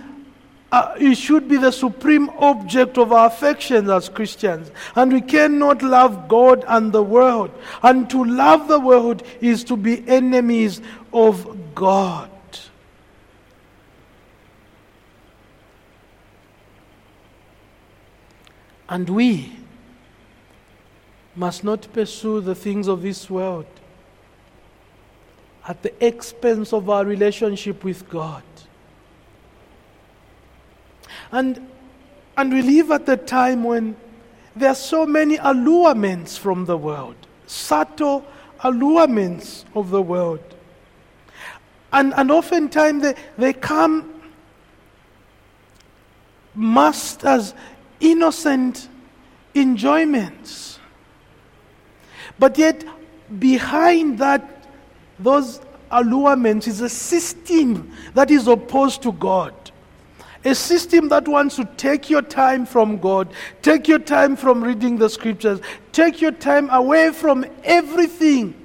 [0.72, 4.72] uh, it should be the supreme object of our affections as Christians.
[4.96, 7.52] And we cannot love God and the world.
[7.84, 10.80] And to love the world is to be enemies
[11.12, 12.30] of God.
[18.92, 19.54] And we
[21.34, 23.66] must not pursue the things of this world
[25.66, 28.44] at the expense of our relationship with God.
[31.32, 31.70] And,
[32.36, 33.96] and we live at a time when
[34.58, 37.16] there are so many allurements from the world,
[37.48, 38.26] subtle
[38.60, 40.44] allurements of the world.
[41.94, 44.22] And, and oftentimes they, they come
[46.56, 47.54] masked as
[48.02, 48.90] innocent
[49.56, 50.80] enjoyments.
[52.38, 52.84] But yet,
[53.40, 54.68] behind that,
[55.20, 59.54] those allurements is a system that is opposed to God.
[60.44, 63.32] A system that wants to take your time from God,
[63.62, 65.60] take your time from reading the scriptures,
[65.92, 68.56] take your time away from everything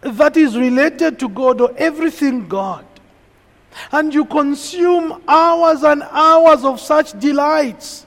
[0.00, 2.84] that is related to God or everything God.
[3.92, 8.06] And you consume hours and hours of such delights.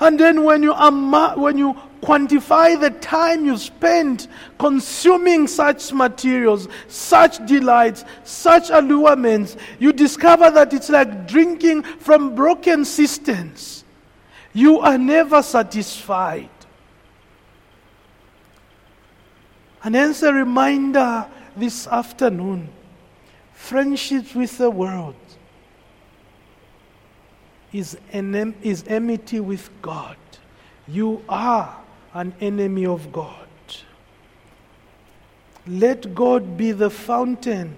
[0.00, 4.28] And then when you, when you quantify the time you spend
[4.58, 12.84] consuming such materials, such delights, such allurements, you discover that it's like drinking from broken
[12.84, 13.84] cisterns.
[14.52, 16.50] You are never satisfied.
[19.82, 21.26] And hence, a reminder
[21.56, 22.68] this afternoon
[23.58, 25.16] friendships with the world
[27.72, 30.16] is, enem- is enmity with God.
[30.86, 31.76] You are
[32.14, 33.48] an enemy of God.
[35.66, 37.76] Let God be the fountain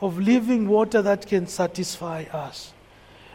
[0.00, 2.72] of living water that can satisfy us.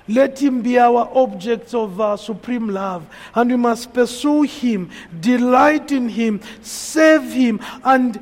[0.08, 3.08] Let Him be our object of our supreme love.
[3.36, 4.90] And we must pursue Him,
[5.22, 8.20] delight in Him, serve Him, and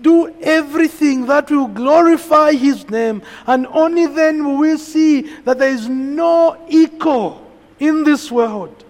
[0.00, 3.22] do everything that will glorify His name.
[3.46, 8.84] And only then will we see that there is no equal in this world.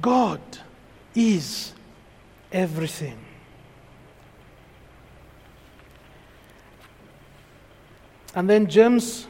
[0.00, 0.40] God
[1.14, 1.72] is
[2.52, 3.18] everything.
[8.34, 9.26] And then James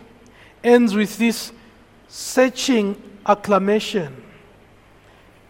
[0.62, 1.52] ends with this
[2.08, 4.23] searching acclamation.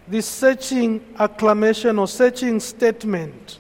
[0.07, 3.59] This searching acclamation or searching statement.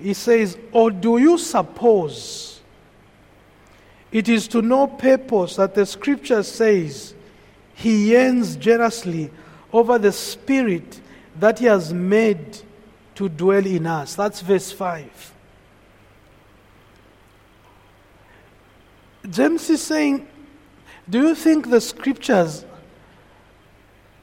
[0.00, 2.60] He says, Or do you suppose
[4.10, 7.14] it is to no purpose that the scripture says
[7.74, 9.30] he yearns jealously
[9.72, 11.00] over the spirit
[11.38, 12.58] that he has made
[13.14, 14.16] to dwell in us?
[14.16, 15.32] That's verse 5.
[19.30, 20.26] James is saying,
[21.08, 22.64] Do you think the scriptures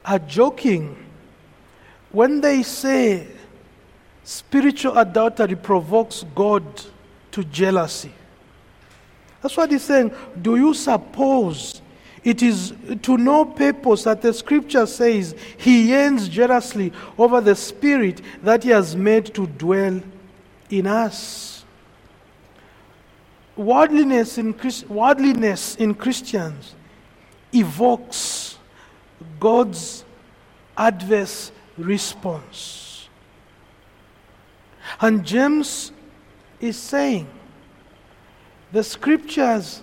[0.04, 0.96] are joking
[2.12, 3.26] when they say
[4.24, 6.64] spiritual adultery provokes God
[7.32, 8.12] to jealousy?
[9.42, 10.12] That's what he's saying.
[10.40, 11.80] Do you suppose
[12.22, 18.20] it is to no purpose that the scripture says he yearns jealously over the spirit
[18.42, 20.00] that he has made to dwell
[20.68, 21.50] in us?
[23.60, 24.54] worldliness in,
[24.88, 26.74] worldliness in Christians
[27.54, 28.16] evokes
[29.38, 30.04] God's
[30.76, 33.08] adverse response.
[35.00, 35.92] And James
[36.60, 37.28] is saying
[38.72, 39.82] the scriptures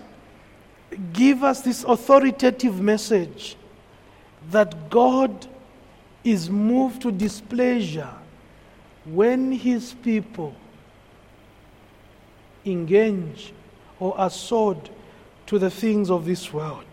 [1.12, 3.56] give us this authoritative message
[4.50, 5.46] that God
[6.24, 8.14] is moved to displeasure
[9.04, 10.54] when his people
[12.64, 13.52] engage
[13.98, 14.90] or are sold
[15.46, 16.84] to the things of this world.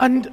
[0.00, 0.30] And,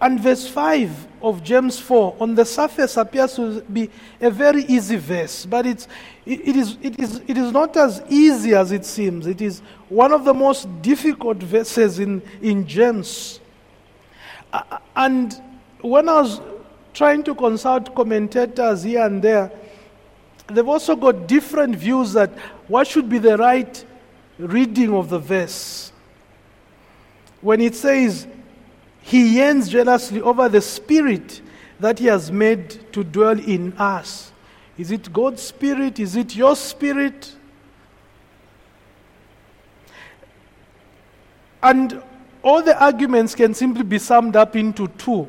[0.00, 4.96] and verse 5 of James 4 on the surface appears to be a very easy
[4.96, 5.88] verse, but it's,
[6.24, 9.26] it, it, is, it, is, it is not as easy as it seems.
[9.26, 13.40] It is one of the most difficult verses in, in James.
[14.94, 15.40] And
[15.80, 16.40] when I was
[16.92, 19.50] trying to consult commentators here and there,
[20.48, 22.30] they've also got different views that
[22.68, 23.84] what should be the right
[24.38, 25.92] reading of the verse?
[27.40, 28.26] When it says,
[29.06, 31.40] He yearns jealously over the Spirit
[31.78, 34.32] that He has made to dwell in us.
[34.76, 36.00] Is it God's Spirit?
[36.00, 37.36] Is it your Spirit?
[41.62, 42.02] And
[42.42, 45.28] all the arguments can simply be summed up into two.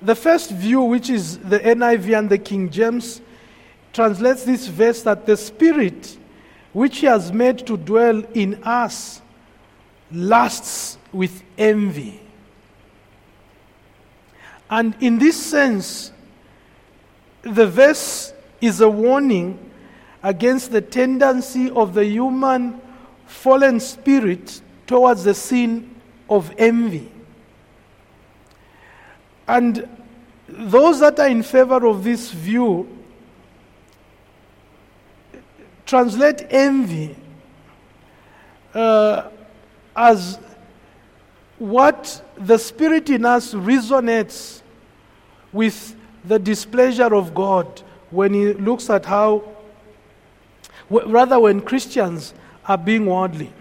[0.00, 3.20] The first view, which is the NIV and the King James,
[3.92, 6.16] translates this verse that the Spirit
[6.72, 9.20] which He has made to dwell in us
[10.12, 12.21] lusts with envy.
[14.72, 16.12] And in this sense,
[17.42, 19.70] the verse is a warning
[20.22, 22.80] against the tendency of the human
[23.26, 25.94] fallen spirit towards the sin
[26.30, 27.12] of envy.
[29.46, 29.86] And
[30.48, 32.88] those that are in favor of this view
[35.84, 37.14] translate envy
[38.72, 39.28] uh,
[39.94, 40.38] as
[41.58, 44.61] what the Spirit in us resonates
[45.52, 45.94] with
[46.24, 49.44] the displeasure of God when He looks at how,
[50.88, 52.34] rather, when Christians
[52.66, 53.52] are being worldly.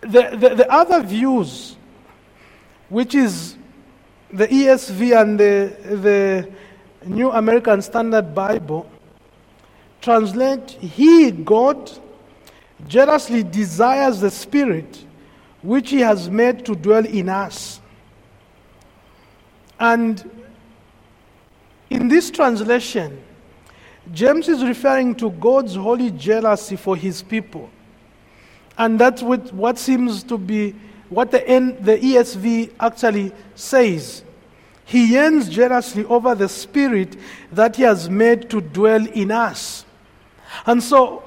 [0.00, 1.76] The, the, the other views,
[2.88, 3.56] which is
[4.30, 6.50] the ESV and the, the
[7.06, 8.90] New American Standard Bible,
[10.00, 11.90] translate He, God,
[12.86, 15.04] jealously desires the Spirit
[15.62, 17.80] which He has made to dwell in us.
[19.80, 20.30] And
[21.90, 23.22] in this translation,
[24.12, 27.70] James is referring to God's holy jealousy for his people.
[28.76, 30.74] And that's what, what seems to be
[31.08, 31.38] what the,
[31.80, 34.24] the ESV actually says.
[34.84, 37.16] He yearns jealously over the Spirit
[37.52, 39.84] that He has made to dwell in us.
[40.66, 41.22] And so,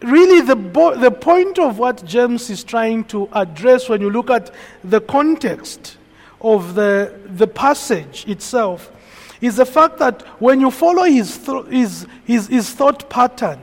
[0.00, 4.30] really, the, bo- the point of what James is trying to address when you look
[4.30, 5.96] at the context
[6.40, 8.92] of the, the passage itself
[9.40, 13.60] is the fact that when you follow his, th- his, his, his thought pattern,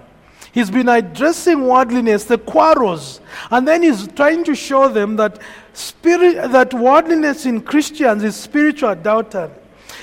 [0.53, 5.41] He's been addressing worldliness, the quarrels, and then he's trying to show them that
[5.73, 9.49] spirit, that worldliness in Christians is spiritual adultery.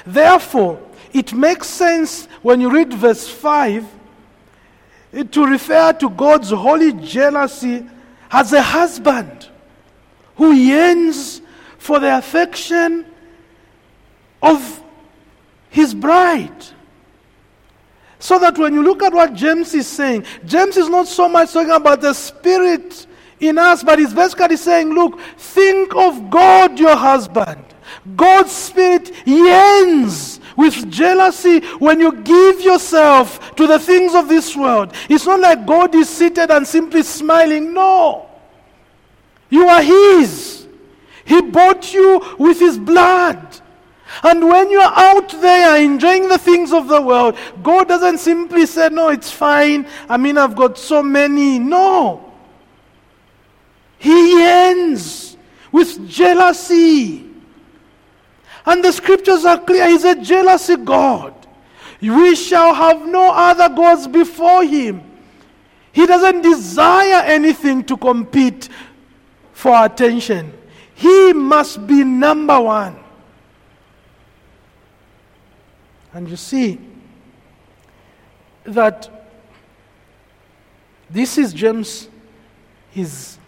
[0.05, 0.81] Therefore,
[1.13, 3.87] it makes sense when you read verse 5
[5.13, 7.87] eh, to refer to God's holy jealousy
[8.33, 9.49] as a husband
[10.35, 11.43] who yearns
[11.79, 13.07] for the affection
[14.43, 14.80] of
[15.71, 16.65] his bride.
[18.19, 21.53] So that when you look at what James is saying, James is not so much
[21.53, 23.07] talking about the spirit
[23.41, 27.65] in us, but he's basically saying, look, think of God, your husband.
[28.15, 34.93] God's spirit yearns with jealousy when you give yourself to the things of this world.
[35.09, 37.73] It's not like God is seated and simply smiling.
[37.73, 38.29] No.
[39.49, 40.67] You are His.
[41.25, 43.61] He bought you with His blood.
[44.23, 48.89] And when you're out there enjoying the things of the world, God doesn't simply say,
[48.91, 49.87] No, it's fine.
[50.09, 51.59] I mean, I've got so many.
[51.59, 52.33] No.
[53.99, 55.37] He ends
[55.71, 57.27] with jealousy.
[58.67, 59.89] And the scriptures are clear.
[59.89, 61.35] He's a jealousy God.
[62.01, 65.03] We shall have no other gods before Him.
[65.93, 68.69] He doesn't desire anything to compete
[69.53, 70.53] for attention.
[70.95, 73.00] He must be number one.
[76.13, 76.79] And you see
[78.65, 79.09] that
[81.09, 82.09] this is James,
[82.91, 83.39] his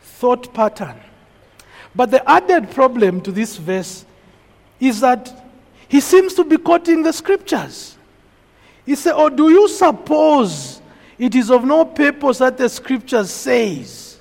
[0.00, 0.96] thought pattern.
[1.94, 4.04] But the added problem to this verse
[4.80, 5.44] is that
[5.88, 7.96] he seems to be quoting the scriptures.
[8.86, 10.80] He said, Or do you suppose
[11.18, 14.20] it is of no purpose that the scripture says?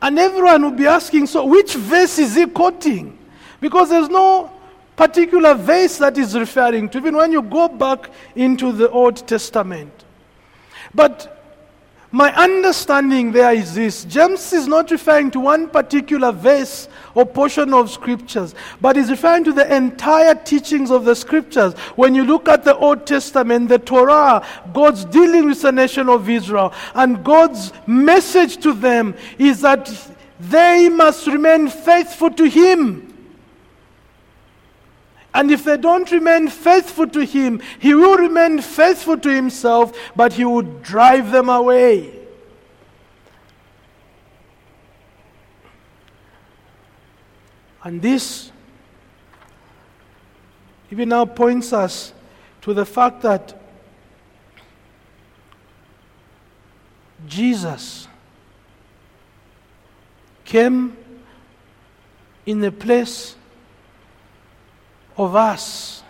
[0.00, 3.18] And everyone will be asking, So which verse is he quoting?
[3.60, 4.52] Because there's no
[4.98, 9.92] particular verse that is referring to, even when you go back into the Old Testament.
[10.92, 11.36] But
[12.10, 17.72] my understanding there is this James is not referring to one particular verse or portion
[17.72, 21.74] of scriptures, but is referring to the entire teachings of the scriptures.
[21.94, 26.28] When you look at the Old Testament, the Torah, God's dealing with the nation of
[26.28, 29.92] Israel, and God's message to them is that
[30.40, 33.07] they must remain faithful to Him.
[35.38, 40.32] And if they don't remain faithful to him, he will remain faithful to himself, but
[40.32, 42.12] he will drive them away.
[47.84, 48.50] And this
[50.90, 52.12] even now points us
[52.62, 53.62] to the fact that
[57.28, 58.08] Jesus
[60.44, 60.96] came
[62.44, 63.36] in a place
[65.18, 66.02] of us,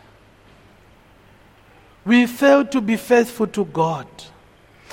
[2.05, 4.07] we fail to be faithful to God.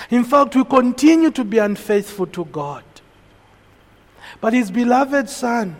[0.09, 2.83] In fact, we continue to be unfaithful to God.
[4.41, 5.75] But his beloved Son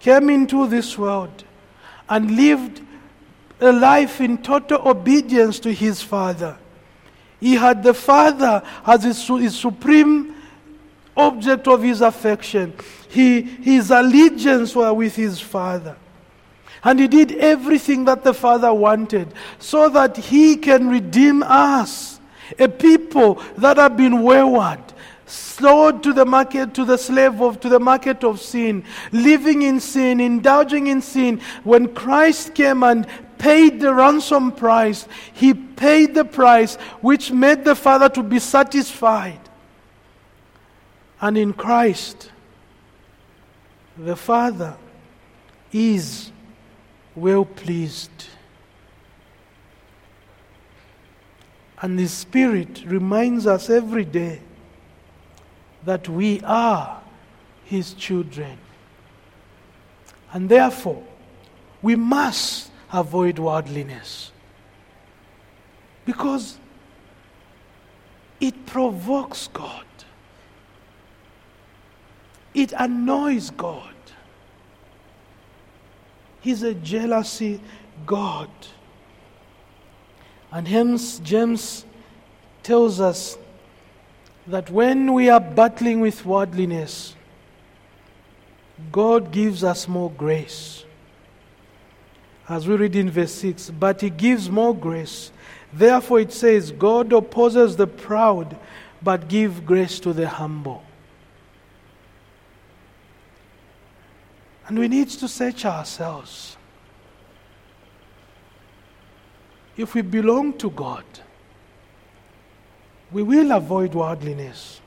[0.00, 1.44] came into this world
[2.08, 2.82] and lived
[3.60, 6.58] a life in total obedience to his Father.
[7.40, 10.34] He had the Father as his, his supreme
[11.16, 12.74] object of his affection.
[13.08, 15.96] He, his allegiance were with his Father.
[16.84, 22.18] And he did everything that the Father wanted so that he can redeem us,
[22.58, 24.80] a people that have been wayward,
[25.26, 29.78] sold to the market, to the slave of, to the market of sin, living in
[29.78, 31.40] sin, indulging in sin.
[31.62, 33.06] When Christ came and
[33.38, 39.40] paid the ransom price, he paid the price which made the Father to be satisfied.
[41.20, 42.32] And in Christ,
[43.96, 44.76] the Father
[45.72, 46.32] is
[47.14, 48.10] well pleased.
[51.80, 54.40] And the Spirit reminds us every day
[55.84, 57.02] that we are
[57.64, 58.58] His children.
[60.32, 61.02] And therefore,
[61.82, 64.30] we must avoid worldliness.
[66.04, 66.58] Because
[68.40, 69.84] it provokes God,
[72.54, 73.94] it annoys God.
[76.42, 77.60] He's a jealousy
[78.04, 78.50] God.
[80.50, 81.86] And hence, James
[82.62, 83.38] tells us
[84.46, 87.14] that when we are battling with worldliness,
[88.90, 90.84] God gives us more grace.
[92.48, 95.30] As we read in verse 6, but He gives more grace.
[95.72, 98.56] Therefore, it says, God opposes the proud,
[99.00, 100.82] but give grace to the humble.
[104.68, 106.56] And we need to search ourselves.
[109.76, 111.04] If we belong to God,
[113.10, 114.80] we will avoid worldliness.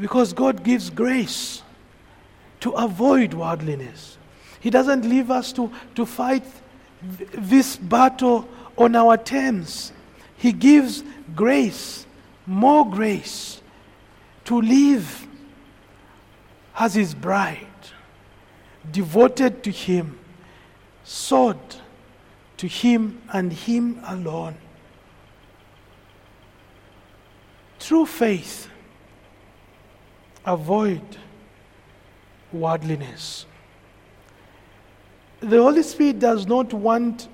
[0.00, 1.62] Because God gives grace
[2.60, 4.18] to avoid worldliness.
[4.58, 6.44] He doesn't leave us to, to fight
[7.18, 9.92] th- this battle on our terms.
[10.36, 11.04] He gives
[11.36, 12.03] grace,
[12.46, 13.60] more grace,
[14.44, 15.26] to live
[16.78, 17.66] as His bride,
[18.90, 20.18] devoted to Him,
[21.02, 21.80] sought
[22.56, 24.56] to Him and Him alone.
[27.78, 28.68] Through faith,
[30.44, 31.02] avoid
[32.52, 33.46] worldliness.
[35.40, 37.28] The Holy Spirit does not want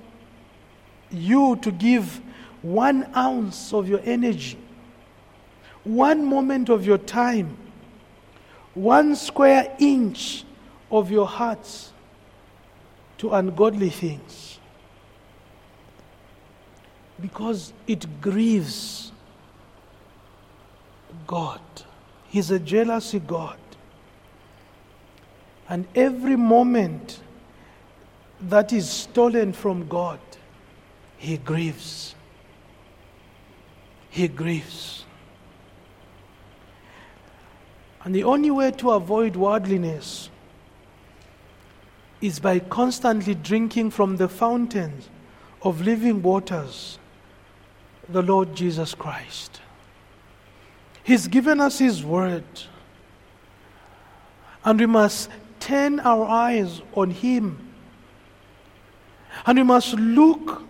[1.10, 2.20] you to give
[2.62, 4.58] one ounce of your energy,
[5.94, 7.56] one moment of your time,
[8.74, 10.44] one square inch
[10.90, 11.92] of your hearts
[13.18, 14.58] to ungodly things
[17.20, 19.12] because it grieves
[21.26, 21.60] God.
[22.28, 23.58] He's a jealousy God.
[25.68, 27.20] And every moment
[28.40, 30.18] that is stolen from God,
[31.18, 32.14] He grieves.
[34.08, 35.04] He grieves.
[38.02, 40.30] And the only way to avoid worldliness
[42.20, 45.08] is by constantly drinking from the fountains
[45.62, 46.98] of living waters,
[48.08, 49.60] the Lord Jesus Christ.
[51.02, 52.44] He's given us His word,
[54.64, 57.66] and we must turn our eyes on Him.
[59.46, 60.62] And we must look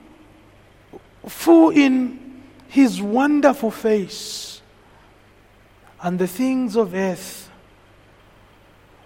[1.26, 4.49] full in His wonderful face,
[6.02, 7.50] and the things of earth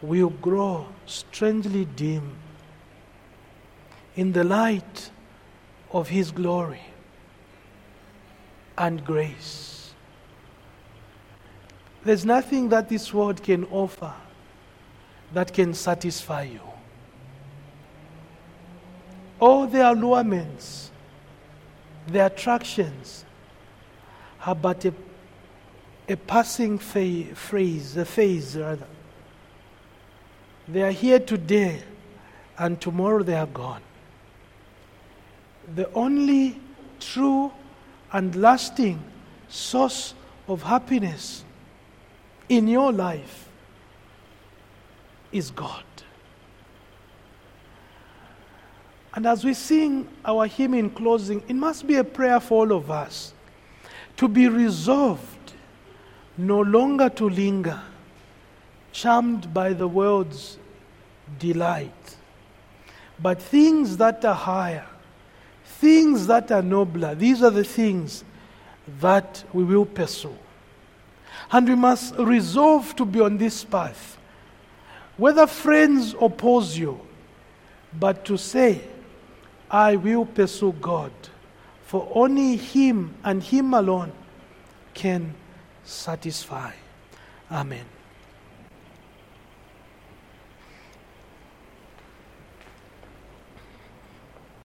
[0.00, 2.36] will grow strangely dim
[4.16, 5.10] in the light
[5.90, 6.82] of His glory
[8.76, 9.92] and grace.
[12.04, 14.12] There's nothing that this world can offer
[15.32, 16.60] that can satisfy you.
[19.40, 20.90] All the allurements,
[22.06, 23.24] the attractions
[24.46, 24.94] are but a,
[26.08, 28.86] a passing fa- phrase, a phase rather.
[30.68, 31.82] They are here today,
[32.58, 33.82] and tomorrow they are gone.
[35.74, 36.60] The only
[37.00, 37.52] true
[38.12, 39.02] and lasting
[39.48, 40.14] source
[40.46, 41.44] of happiness
[42.48, 43.48] in your life
[45.32, 45.84] is God.
[49.14, 52.72] And as we sing our hymn in closing, it must be a prayer for all
[52.72, 53.32] of us
[54.16, 55.33] to be resolved
[56.36, 57.80] no longer to linger,
[58.92, 60.58] charmed by the world's
[61.38, 62.16] delight,
[63.20, 64.86] but things that are higher,
[65.64, 67.14] things that are nobler.
[67.14, 68.24] These are the things
[69.00, 70.36] that we will pursue.
[71.50, 74.18] And we must resolve to be on this path,
[75.16, 77.00] whether friends oppose you,
[77.98, 78.80] but to say,
[79.70, 81.12] I will pursue God,
[81.84, 84.12] for only Him and Him alone
[84.94, 85.34] can
[85.84, 86.72] satisfy.
[87.50, 87.93] Amen.